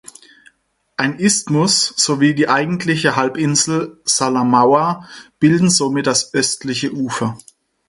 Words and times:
Ein 0.97 1.19
Isthmus 1.19 1.93
sowie 1.95 2.33
die 2.33 2.49
eigentliche 2.49 3.15
Halbinsel 3.15 4.01
Salamaua 4.03 5.07
bilden 5.37 5.69
somit 5.69 6.07
das 6.07 6.33
östliche 6.33 6.91
Ufer. 6.91 7.37